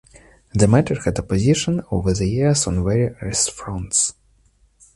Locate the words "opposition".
1.19-1.83